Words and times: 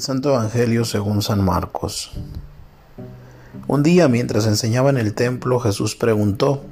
Santo 0.00 0.28
Evangelio 0.30 0.84
según 0.84 1.22
San 1.22 1.44
Marcos. 1.44 2.12
Un 3.66 3.82
día 3.82 4.06
mientras 4.06 4.46
enseñaba 4.46 4.90
en 4.90 4.96
el 4.96 5.12
templo 5.14 5.58
Jesús 5.58 5.96
preguntó, 5.96 6.62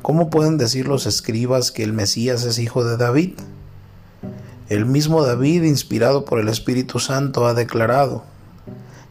¿Cómo 0.00 0.30
pueden 0.30 0.56
decir 0.56 0.88
los 0.88 1.06
escribas 1.06 1.70
que 1.70 1.82
el 1.82 1.92
Mesías 1.92 2.44
es 2.44 2.58
hijo 2.58 2.84
de 2.84 2.96
David? 2.96 3.32
El 4.68 4.86
mismo 4.86 5.22
David, 5.22 5.64
inspirado 5.64 6.24
por 6.24 6.40
el 6.40 6.48
Espíritu 6.48 6.98
Santo, 7.00 7.46
ha 7.46 7.54
declarado, 7.54 8.24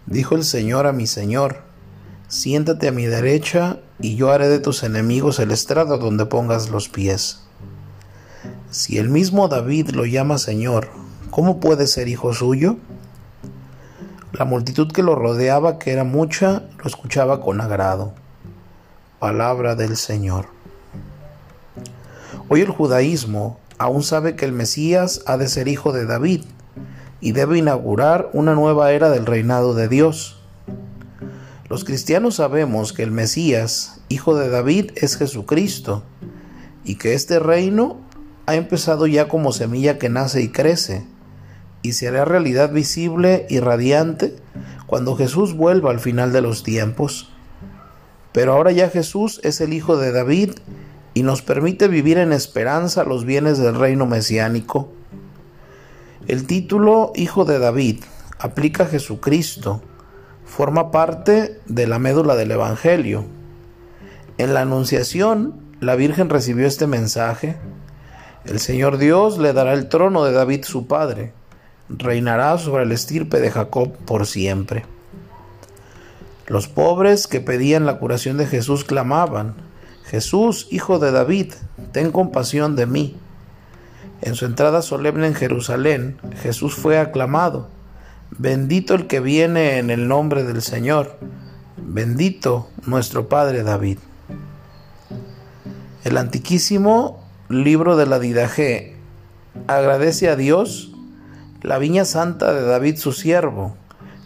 Dijo 0.08 0.36
el 0.36 0.44
Señor 0.44 0.88
a 0.88 0.92
mi 0.92 1.06
Señor, 1.06 1.62
siéntate 2.28 2.88
a 2.88 2.92
mi 2.92 3.06
derecha 3.06 3.80
y 4.00 4.16
yo 4.16 4.32
haré 4.32 4.50
de 4.50 4.60
tus 4.60 4.82
enemigos 4.84 5.40
el 5.40 5.52
estrado 5.52 6.00
donde 6.00 6.26
pongas 6.26 6.70
los 6.70 6.90
pies. 6.90 7.42
Si 8.72 8.98
el 8.98 9.10
mismo 9.10 9.48
David 9.48 9.90
lo 9.90 10.06
llama 10.06 10.40
Señor, 10.40 10.90
¿cómo 11.30 11.60
puede 11.60 11.86
ser 11.86 12.08
hijo 12.08 12.34
suyo? 12.34 12.78
La 14.42 14.46
multitud 14.46 14.92
que 14.92 15.04
lo 15.04 15.14
rodeaba, 15.14 15.78
que 15.78 15.92
era 15.92 16.04
mucha, 16.04 16.64
lo 16.80 16.88
escuchaba 16.88 17.42
con 17.42 17.62
agrado. 17.62 18.16
Palabra 19.20 19.76
del 19.76 19.96
Señor. 19.96 20.48
Hoy 22.50 22.62
el 22.62 22.72
judaísmo 22.72 23.60
aún 23.78 24.02
sabe 24.02 24.36
que 24.36 24.46
el 24.46 24.52
Mesías 24.52 25.22
ha 25.28 25.38
de 25.38 25.48
ser 25.48 25.68
hijo 25.68 25.94
de 25.94 26.08
David 26.08 26.42
y 27.20 27.34
debe 27.34 27.60
inaugurar 27.60 28.32
una 28.34 28.56
nueva 28.56 28.92
era 28.94 29.12
del 29.12 29.28
reinado 29.28 29.76
de 29.76 29.88
Dios. 29.88 30.42
Los 31.70 31.84
cristianos 31.84 32.38
sabemos 32.38 32.94
que 32.94 33.04
el 33.04 33.12
Mesías, 33.12 34.02
hijo 34.10 34.36
de 34.36 34.50
David, 34.50 34.90
es 34.96 35.18
Jesucristo 35.18 36.02
y 36.84 36.96
que 36.96 37.14
este 37.14 37.38
reino 37.38 37.98
ha 38.48 38.56
empezado 38.56 39.06
ya 39.06 39.28
como 39.28 39.52
semilla 39.52 40.00
que 40.00 40.10
nace 40.10 40.42
y 40.42 40.50
crece 40.50 41.06
y 41.82 41.94
se 41.94 42.08
hará 42.08 42.26
realidad 42.26 42.72
visible 42.72 43.46
y 43.50 43.60
radiante 43.60 44.36
cuando 44.86 45.16
Jesús 45.16 45.56
vuelva 45.56 45.92
al 45.92 46.00
final 46.00 46.32
de 46.32 46.42
los 46.42 46.64
tiempos. 46.64 47.30
Pero 48.32 48.54
ahora 48.54 48.72
ya 48.72 48.90
Jesús 48.90 49.40
es 49.44 49.62
el 49.62 49.74
Hijo 49.74 49.98
de 49.98 50.12
David 50.12 50.52
y 51.14 51.24
nos 51.24 51.42
permite 51.42 51.88
vivir 51.88 52.18
en 52.18 52.34
esperanza 52.34 53.04
los 53.04 53.26
bienes 53.26 53.58
del 53.58 53.76
reino 53.76 54.06
mesiánico. 54.06 54.90
El 56.28 56.46
título 56.46 57.12
Hijo 57.16 57.46
de 57.46 57.60
David 57.60 58.04
aplica 58.40 58.84
a 58.84 58.88
Jesucristo, 58.88 59.82
forma 60.46 60.92
parte 60.92 61.60
de 61.66 61.88
la 61.88 62.00
médula 62.00 62.36
del 62.36 62.52
Evangelio. 62.52 63.26
En 64.38 64.54
la 64.54 64.62
Anunciación, 64.62 65.60
la 65.80 65.96
Virgen 65.96 66.30
recibió 66.30 66.68
este 66.68 66.88
mensaje. 66.88 67.58
El 68.46 68.60
Señor 68.60 68.98
Dios 68.98 69.38
le 69.40 69.54
dará 69.54 69.74
el 69.74 69.90
trono 69.90 70.24
de 70.24 70.32
David 70.32 70.64
su 70.64 70.88
padre 70.88 71.34
reinará 71.98 72.58
sobre 72.58 72.84
el 72.84 72.92
estirpe 72.92 73.40
de 73.40 73.52
Jacob 73.52 73.96
por 74.06 74.26
siempre. 74.26 74.86
Los 76.48 76.68
pobres 76.68 77.28
que 77.28 77.40
pedían 77.40 77.86
la 77.86 77.98
curación 77.98 78.38
de 78.38 78.46
Jesús 78.46 78.84
clamaban, 78.84 79.56
Jesús, 80.06 80.68
hijo 80.72 81.00
de 81.00 81.12
David, 81.12 81.54
ten 81.94 82.12
compasión 82.12 82.76
de 82.76 82.86
mí. 82.86 83.16
En 84.22 84.36
su 84.36 84.46
entrada 84.46 84.82
solemne 84.82 85.28
en 85.28 85.34
Jerusalén, 85.34 86.18
Jesús 86.42 86.76
fue 86.76 87.00
aclamado, 87.00 87.70
bendito 88.38 88.94
el 88.94 89.08
que 89.08 89.20
viene 89.20 89.78
en 89.78 89.90
el 89.90 90.08
nombre 90.08 90.44
del 90.44 90.62
Señor, 90.62 91.18
bendito 91.78 92.68
nuestro 92.86 93.30
Padre 93.30 93.64
David. 93.64 94.00
El 96.04 96.18
antiquísimo 96.18 97.24
libro 97.48 97.96
de 97.96 98.08
la 98.08 98.20
Didaje 98.20 98.98
agradece 99.68 100.30
a 100.30 100.36
Dios 100.36 100.91
la 101.62 101.78
viña 101.78 102.06
santa 102.06 102.54
de 102.54 102.64
David 102.64 102.98
su 102.98 103.12
siervo, 103.12 103.76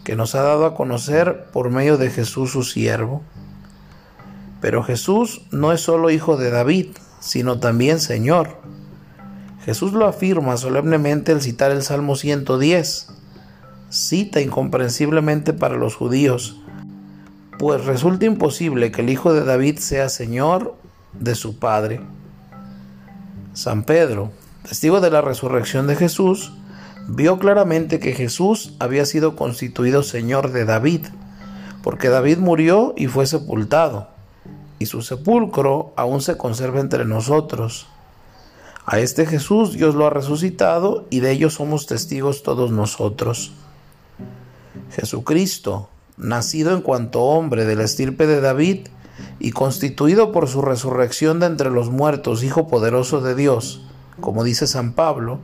que 0.04 0.16
nos 0.16 0.34
ha 0.34 0.42
dado 0.42 0.66
a 0.66 0.74
conocer 0.74 1.46
por 1.52 1.70
medio 1.70 1.98
de 1.98 2.10
Jesús 2.10 2.52
su 2.52 2.62
siervo. 2.62 3.22
Pero 4.60 4.82
Jesús 4.82 5.42
no 5.50 5.72
es 5.72 5.80
solo 5.80 6.10
hijo 6.10 6.36
de 6.36 6.50
David, 6.50 6.96
sino 7.20 7.60
también 7.60 8.00
Señor. 8.00 8.56
Jesús 9.64 9.92
lo 9.92 10.06
afirma 10.06 10.56
solemnemente 10.56 11.32
al 11.32 11.42
citar 11.42 11.72
el 11.72 11.82
Salmo 11.82 12.16
110, 12.16 13.08
cita 13.90 14.40
incomprensiblemente 14.40 15.52
para 15.52 15.76
los 15.76 15.96
judíos, 15.96 16.60
pues 17.58 17.84
resulta 17.84 18.26
imposible 18.26 18.92
que 18.92 19.02
el 19.02 19.10
hijo 19.10 19.34
de 19.34 19.44
David 19.44 19.78
sea 19.78 20.08
Señor 20.08 20.76
de 21.12 21.34
su 21.34 21.58
Padre. 21.58 22.00
San 23.54 23.84
Pedro, 23.84 24.30
testigo 24.68 25.00
de 25.00 25.10
la 25.10 25.20
resurrección 25.20 25.86
de 25.86 25.96
Jesús, 25.96 26.52
vio 27.08 27.38
claramente 27.38 28.00
que 28.00 28.12
Jesús 28.12 28.74
había 28.78 29.06
sido 29.06 29.36
constituido 29.36 30.02
Señor 30.02 30.52
de 30.52 30.64
David, 30.64 31.06
porque 31.82 32.08
David 32.08 32.38
murió 32.38 32.94
y 32.96 33.06
fue 33.06 33.26
sepultado, 33.26 34.08
y 34.78 34.86
su 34.86 35.02
sepulcro 35.02 35.92
aún 35.96 36.20
se 36.20 36.36
conserva 36.36 36.80
entre 36.80 37.04
nosotros. 37.04 37.86
A 38.84 38.98
este 39.00 39.26
Jesús 39.26 39.72
Dios 39.72 39.94
lo 39.94 40.06
ha 40.06 40.10
resucitado 40.10 41.06
y 41.10 41.20
de 41.20 41.32
ello 41.32 41.50
somos 41.50 41.86
testigos 41.86 42.42
todos 42.42 42.70
nosotros. 42.70 43.52
Jesucristo, 44.92 45.88
nacido 46.16 46.72
en 46.72 46.82
cuanto 46.82 47.22
hombre 47.22 47.64
de 47.64 47.74
la 47.74 47.84
estirpe 47.84 48.26
de 48.26 48.40
David 48.40 48.88
y 49.40 49.50
constituido 49.50 50.30
por 50.30 50.48
su 50.48 50.62
resurrección 50.62 51.40
de 51.40 51.46
entre 51.46 51.70
los 51.70 51.90
muertos, 51.90 52.44
Hijo 52.44 52.68
poderoso 52.68 53.20
de 53.20 53.34
Dios, 53.34 53.82
como 54.20 54.44
dice 54.44 54.66
San 54.66 54.92
Pablo, 54.92 55.40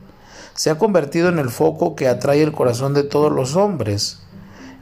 se 0.55 0.69
ha 0.69 0.77
convertido 0.77 1.29
en 1.29 1.39
el 1.39 1.49
foco 1.49 1.95
que 1.95 2.07
atrae 2.07 2.43
el 2.43 2.51
corazón 2.51 2.93
de 2.93 3.03
todos 3.03 3.31
los 3.31 3.55
hombres, 3.55 4.19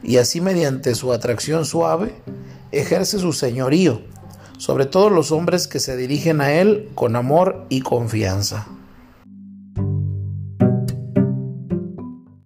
y 0.03 0.17
así 0.17 0.41
mediante 0.41 0.95
su 0.95 1.13
atracción 1.13 1.65
suave 1.65 2.15
ejerce 2.71 3.19
su 3.19 3.33
señorío 3.33 4.01
sobre 4.57 4.85
todos 4.85 5.11
los 5.11 5.31
hombres 5.31 5.67
que 5.67 5.79
se 5.79 5.97
dirigen 5.97 6.41
a 6.41 6.53
él 6.53 6.89
con 6.95 7.15
amor 7.15 7.65
y 7.69 7.81
confianza. 7.81 8.67